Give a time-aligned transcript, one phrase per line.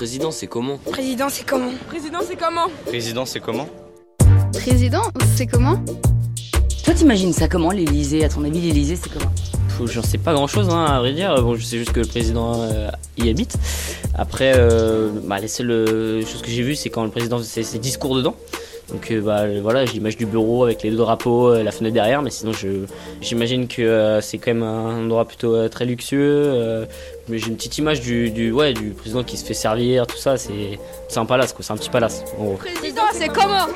[0.00, 3.68] Président, c'est comment Président, c'est comment Président, c'est comment Président, c'est comment
[4.50, 5.02] Président,
[5.36, 5.84] c'est comment
[6.82, 9.30] Toi, t'imagines ça comment, l'Elysée À ton avis, l'Elysée, c'est comment?
[9.84, 11.42] J'en sais pas grand chose, hein, à vrai dire.
[11.42, 13.58] Bon, je sais juste que le président euh, y habite.
[14.14, 17.62] Après, euh, bah, les seules euh, choses que j'ai vues, c'est quand le président fait
[17.62, 18.36] ses discours dedans.
[18.92, 21.94] Donc euh, bah, voilà, j'ai l'image du bureau avec les deux drapeaux, euh, la fenêtre
[21.94, 22.52] derrière, mais sinon
[23.20, 26.44] j'imagine que euh, c'est quand même un endroit plutôt euh, très luxueux.
[26.46, 26.86] euh,
[27.28, 30.16] mais j'ai une petite image du, du, ouais, du président qui se fait servir, tout
[30.16, 32.24] ça, c'est, c'est un palace, quoi, c'est un petit palace.
[32.38, 32.54] en gros.
[32.56, 33.66] Président, c'est comment?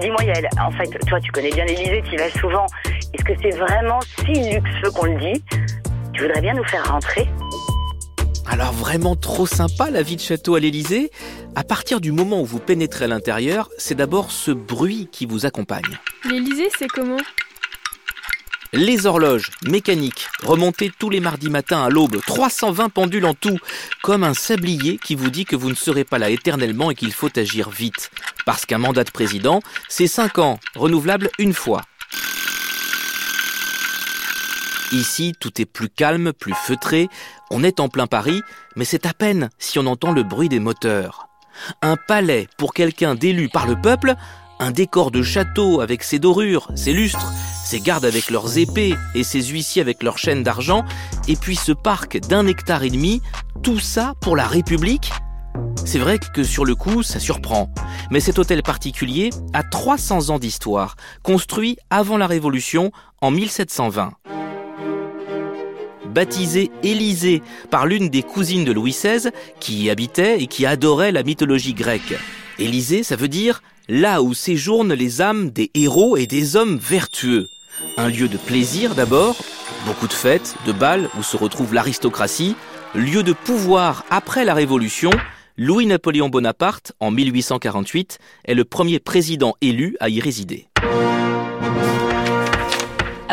[0.00, 2.66] Dis-moi Yael, en fait, toi tu connais bien l'Elysée, tu y vas souvent.
[3.12, 5.42] Est-ce que c'est vraiment si luxueux qu'on le dit?
[6.12, 7.28] Tu voudrais bien nous faire rentrer?
[8.46, 11.10] Alors vraiment trop sympa la vie de château à l'Élysée
[11.56, 15.46] À partir du moment où vous pénétrez à l'intérieur, c'est d'abord ce bruit qui vous
[15.46, 15.98] accompagne.
[16.28, 17.16] L'Elysée, c'est comment?
[18.72, 23.56] Les horloges mécaniques, remontées tous les mardis matins à l'aube, 320 pendules en tout,
[24.02, 27.12] comme un sablier qui vous dit que vous ne serez pas là éternellement et qu'il
[27.12, 28.10] faut agir vite.
[28.44, 31.82] Parce qu'un mandat de président, c'est 5 ans, renouvelable une fois.
[34.94, 37.08] Ici, tout est plus calme, plus feutré.
[37.50, 38.42] On est en plein Paris,
[38.76, 41.26] mais c'est à peine si on entend le bruit des moteurs.
[41.82, 44.14] Un palais pour quelqu'un d'élu par le peuple,
[44.60, 47.32] un décor de château avec ses dorures, ses lustres,
[47.64, 50.84] ses gardes avec leurs épées et ses huissiers avec leurs chaînes d'argent,
[51.26, 53.20] et puis ce parc d'un hectare et demi,
[53.64, 55.10] tout ça pour la République?
[55.84, 57.68] C'est vrai que sur le coup, ça surprend.
[58.12, 64.12] Mais cet hôtel particulier a 300 ans d'histoire, construit avant la Révolution en 1720
[66.14, 71.12] baptisé Élysée par l'une des cousines de Louis XVI qui y habitait et qui adorait
[71.12, 72.14] la mythologie grecque.
[72.58, 77.48] Élysée, ça veut dire là où séjournent les âmes des héros et des hommes vertueux.
[77.96, 79.36] Un lieu de plaisir d'abord,
[79.86, 82.54] beaucoup de fêtes, de bals où se retrouve l'aristocratie,
[82.94, 85.10] lieu de pouvoir après la Révolution.
[85.56, 90.68] Louis-Napoléon Bonaparte, en 1848, est le premier président élu à y résider.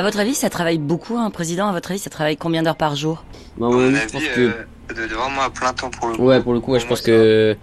[0.01, 1.67] À votre avis, ça travaille beaucoup, un président?
[1.67, 3.23] À votre avis, ça travaille combien d'heures par jour?
[3.55, 4.39] Bah, À ouais, je pense que...
[4.39, 4.51] euh,
[4.89, 6.23] de, de vraiment à plein temps pour le coup.
[6.23, 7.55] Ouais, pour le coup, ouais, je pense ça- que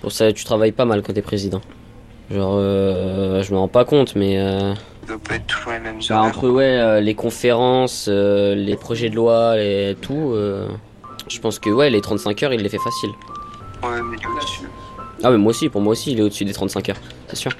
[0.00, 1.60] pour ça, tu travailles pas mal quand t'es président.
[2.30, 4.78] Genre, euh, je me rends pas compte, mais euh, Ça
[5.08, 9.10] doit pas être toujours les mêmes bah, entre ouais, euh, les conférences, euh, les projets
[9.10, 10.68] de loi et tout, euh,
[11.26, 13.10] je pense que ouais, les 35 heures, il les fait facile.
[13.82, 14.68] Ouais, mais il est au-dessus.
[15.24, 17.50] Ah, mais moi aussi, pour moi aussi, il est au-dessus des 35 heures, c'est sûr.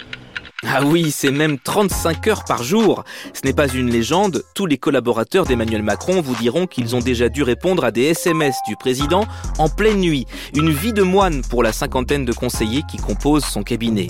[0.66, 3.04] Ah oui, c'est même 35 heures par jour.
[3.32, 7.30] Ce n'est pas une légende, tous les collaborateurs d'Emmanuel Macron vous diront qu'ils ont déjà
[7.30, 9.26] dû répondre à des SMS du président
[9.56, 10.26] en pleine nuit.
[10.54, 14.08] Une vie de moine pour la cinquantaine de conseillers qui composent son cabinet.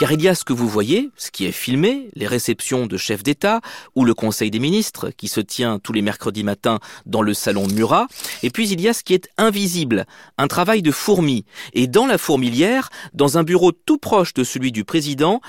[0.00, 2.96] Car il y a ce que vous voyez, ce qui est filmé, les réceptions de
[2.96, 3.60] chefs d'État
[3.94, 7.68] ou le Conseil des ministres qui se tient tous les mercredis matins dans le salon
[7.68, 8.08] Murat.
[8.42, 11.44] Et puis il y a ce qui est invisible, un travail de fourmi.
[11.74, 15.40] Et dans la fourmilière, dans un bureau tout proche de celui du président,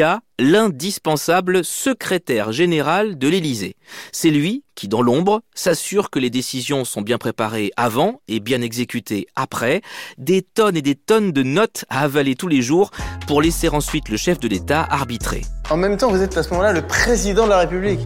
[0.00, 3.76] a l'indispensable secrétaire général de l'Élysée.
[4.12, 8.62] C'est lui qui, dans l'ombre, s'assure que les décisions sont bien préparées avant et bien
[8.62, 9.82] exécutées après,
[10.18, 12.90] des tonnes et des tonnes de notes à avaler tous les jours
[13.26, 15.42] pour laisser ensuite le chef de l'État arbitrer.
[15.68, 18.00] En même temps, vous êtes à ce moment-là le président de la République.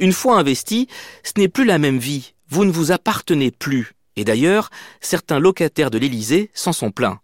[0.00, 0.88] Une fois investi,
[1.22, 3.94] ce n'est plus la même vie, vous ne vous appartenez plus.
[4.16, 4.70] Et d'ailleurs,
[5.00, 7.20] certains locataires de l'Élysée s'en sont plaints.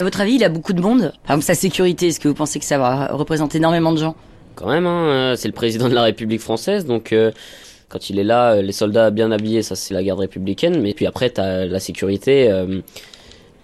[0.00, 1.12] À votre avis, il a beaucoup de monde?
[1.24, 4.14] Par exemple, sa sécurité, est-ce que vous pensez que ça va représenter énormément de gens?
[4.54, 7.32] Quand même, hein, euh, c'est le président de la République française, donc euh,
[7.88, 10.94] quand il est là, euh, les soldats bien habillés, ça c'est la garde républicaine, mais
[10.94, 12.80] puis après t'as la sécurité, euh,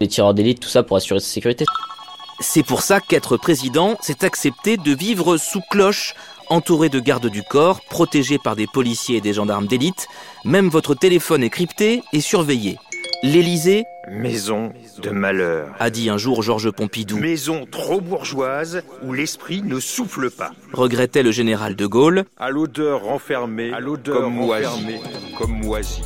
[0.00, 1.66] les tireurs d'élite, tout ça pour assurer sa sécurité.
[2.40, 6.16] C'est pour ça qu'être président, c'est accepter de vivre sous cloche,
[6.48, 10.08] entouré de gardes du corps, protégé par des policiers et des gendarmes d'élite.
[10.44, 12.76] Même votre téléphone est crypté et surveillé.
[13.26, 15.74] L'Élysée, Maison de malheur.
[15.78, 20.50] a dit un jour Georges Pompidou, Maison trop bourgeoise où l'esprit ne souffle pas.
[20.74, 22.24] regrettait le général de Gaulle.
[22.36, 24.96] À l'odeur renfermée, à l'odeur comme moisie,
[25.38, 26.02] comme moisie.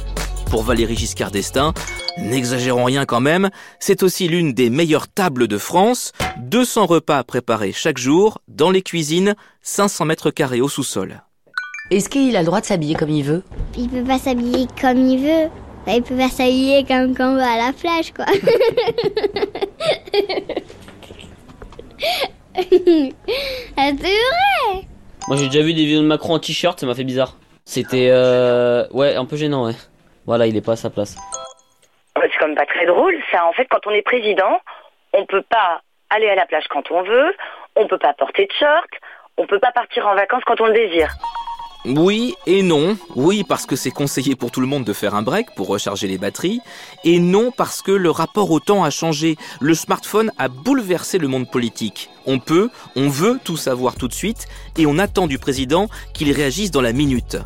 [0.48, 1.74] Pour Valéry Giscard d'Estaing,
[2.18, 3.50] n'exagérons rien quand même,
[3.80, 8.82] c'est aussi l'une des meilleures tables de France, 200 repas préparés chaque jour, dans les
[8.82, 11.24] cuisines, 500 mètres carrés au sous-sol.
[11.90, 13.42] Est-ce qu'il a le droit de s'habiller comme il veut?
[13.76, 15.50] Il peut pas s'habiller comme il veut.
[15.88, 18.26] Bah, il peut pas s'habiller comme quand on va à la plage, quoi.
[23.74, 24.84] ah, c'est vrai
[25.28, 27.38] Moi j'ai déjà vu des vidéos de Macron en t-shirt, ça m'a fait bizarre.
[27.64, 29.72] C'était euh, ouais un peu gênant ouais.
[30.26, 31.16] Voilà, il est pas à sa place.
[32.18, 33.46] Euh, C'est quand même pas très drôle, ça.
[33.46, 34.60] En fait, quand on est président,
[35.14, 35.80] on peut pas
[36.10, 37.34] aller à la plage quand on veut,
[37.76, 38.90] on peut pas porter de short,
[39.38, 41.14] on peut pas partir en vacances quand on le désire.
[41.84, 42.98] Oui et non.
[43.14, 46.08] Oui parce que c'est conseillé pour tout le monde de faire un break pour recharger
[46.08, 46.60] les batteries.
[47.04, 49.36] Et non parce que le rapport au temps a changé.
[49.60, 52.10] Le smartphone a bouleversé le monde politique.
[52.26, 54.46] On peut, on veut tout savoir tout de suite
[54.76, 57.36] et on attend du président qu'il réagisse dans la minute.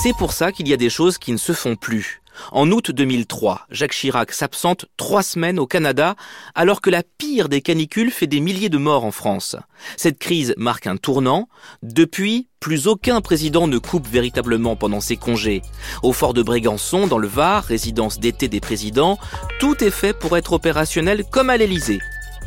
[0.00, 2.21] C'est pour ça qu'il y a des choses qui ne se font plus.
[2.50, 6.16] En août 2003, Jacques Chirac s'absente trois semaines au Canada
[6.54, 9.56] alors que la pire des canicules fait des milliers de morts en France.
[9.96, 11.48] Cette crise marque un tournant.
[11.82, 15.62] Depuis, plus aucun président ne coupe véritablement pendant ses congés.
[16.02, 19.18] Au fort de Brégançon, dans le Var, résidence d'été des présidents,
[19.60, 22.00] tout est fait pour être opérationnel comme à l'Élysée.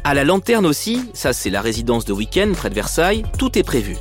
[0.04, 3.64] À la lanterne aussi, ça c'est la résidence de week-end près de Versailles, tout est
[3.64, 3.98] prévu.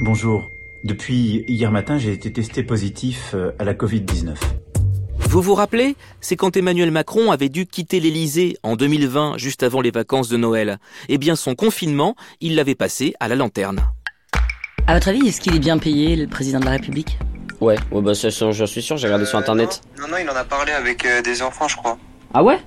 [0.00, 0.50] Bonjour.
[0.84, 4.34] Depuis hier matin, j'ai été testé positif euh, à la Covid-19.
[5.16, 9.80] Vous vous rappelez C'est quand Emmanuel Macron avait dû quitter l'Élysée en 2020, juste avant
[9.80, 10.78] les vacances de Noël.
[11.08, 13.80] Eh bien, son confinement, il l'avait passé à la lanterne.
[14.88, 17.16] À votre avis, est-ce qu'il est bien payé, le président de la République?
[17.60, 19.82] Ouais, ouais bah, j'en suis sûr, j'ai regardé sur internet.
[20.00, 21.96] Non, non, il en a parlé avec euh, des enfants, je crois.
[22.34, 22.58] Ah ouais?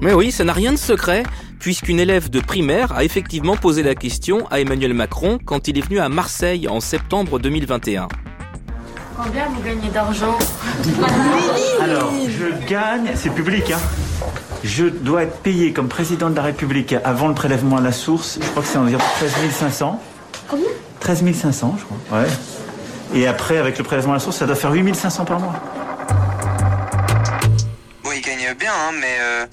[0.00, 1.24] Mais oui, ça n'a rien de secret
[1.60, 5.82] puisqu'une élève de primaire a effectivement posé la question à Emmanuel Macron quand il est
[5.82, 8.08] venu à Marseille en septembre 2021.
[9.16, 10.38] Combien vous gagnez d'argent
[11.80, 13.78] Alors, je gagne, c'est public, hein
[14.62, 18.38] je dois être payé comme président de la République avant le prélèvement à la source,
[18.40, 20.00] je crois que c'est environ 13 500.
[20.48, 20.66] Combien
[21.00, 22.20] 13 500, je crois.
[22.20, 22.28] Ouais.
[23.14, 25.54] Et après, avec le prélèvement à la source, ça doit faire 8 500 par mois.
[28.04, 29.46] Bon, il gagne bien, hein, mais euh,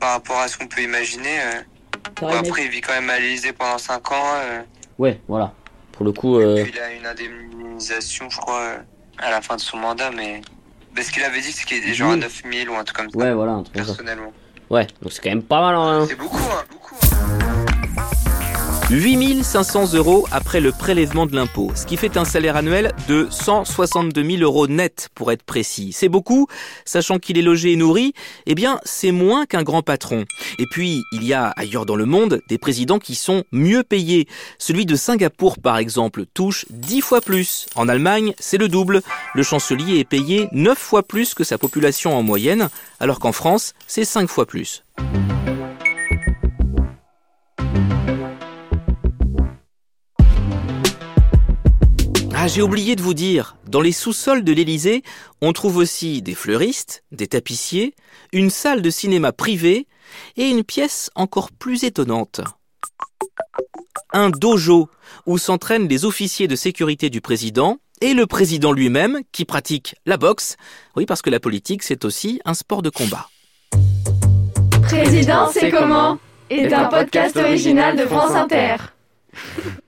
[0.00, 1.40] par rapport à ce qu'on peut imaginer.
[1.40, 1.60] Euh...
[2.20, 4.34] Bon, après, il vit quand même à l'Élysée pendant 5 ans.
[4.36, 4.62] Euh...
[4.98, 5.52] Ouais, voilà.
[5.92, 6.38] Pour le coup.
[6.38, 6.56] Euh...
[6.56, 8.78] Et puis, il a une indemnisation, je crois,
[9.18, 10.40] à la fin de son mandat, mais.
[10.94, 13.16] Parce qu'il avait dit qu'il était genre à 9000 ou un truc comme ça.
[13.16, 14.32] Ouais, voilà, un truc Personnellement.
[14.70, 15.76] Ouais, donc c'est quand même pas mal.
[15.76, 16.06] Hein.
[16.08, 16.96] C'est beaucoup, hein, beaucoup.
[18.90, 24.38] 8500 euros après le prélèvement de l'impôt, ce qui fait un salaire annuel de 162
[24.38, 25.92] 000 euros net pour être précis.
[25.92, 26.48] C'est beaucoup,
[26.84, 28.14] sachant qu'il est logé et nourri,
[28.46, 30.24] eh bien c'est moins qu'un grand patron.
[30.58, 34.26] Et puis il y a ailleurs dans le monde des présidents qui sont mieux payés.
[34.58, 37.66] Celui de Singapour par exemple touche 10 fois plus.
[37.76, 39.02] En Allemagne c'est le double.
[39.36, 43.72] Le chancelier est payé 9 fois plus que sa population en moyenne, alors qu'en France
[43.86, 44.82] c'est 5 fois plus.
[52.42, 55.02] Ah, j'ai oublié de vous dire, dans les sous-sols de l'Élysée,
[55.42, 57.94] on trouve aussi des fleuristes, des tapissiers,
[58.32, 59.86] une salle de cinéma privée
[60.38, 62.40] et une pièce encore plus étonnante.
[64.14, 64.88] Un dojo
[65.26, 70.16] où s'entraînent les officiers de sécurité du président et le président lui-même qui pratique la
[70.16, 70.56] boxe.
[70.96, 73.28] Oui, parce que la politique, c'est aussi un sport de combat.
[74.80, 76.18] Président, c'est comment?
[76.48, 78.76] Est un podcast original de France Inter.